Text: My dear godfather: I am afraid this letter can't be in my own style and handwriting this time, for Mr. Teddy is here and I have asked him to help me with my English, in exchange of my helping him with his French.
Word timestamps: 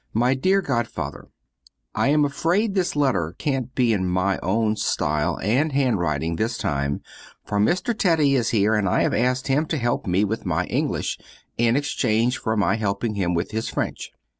My 0.15 0.33
dear 0.33 0.63
godfather: 0.63 1.27
I 1.93 2.07
am 2.07 2.25
afraid 2.25 2.73
this 2.73 2.95
letter 2.95 3.35
can't 3.37 3.75
be 3.75 3.93
in 3.93 4.07
my 4.09 4.39
own 4.39 4.75
style 4.75 5.37
and 5.43 5.71
handwriting 5.73 6.37
this 6.37 6.57
time, 6.57 7.01
for 7.45 7.59
Mr. 7.59 7.95
Teddy 7.95 8.33
is 8.33 8.49
here 8.49 8.73
and 8.73 8.89
I 8.89 9.03
have 9.03 9.13
asked 9.13 9.47
him 9.47 9.67
to 9.67 9.77
help 9.77 10.07
me 10.07 10.23
with 10.23 10.43
my 10.43 10.65
English, 10.65 11.19
in 11.55 11.75
exchange 11.75 12.41
of 12.43 12.57
my 12.57 12.77
helping 12.77 13.13
him 13.13 13.35
with 13.35 13.51
his 13.51 13.69
French. 13.69 14.11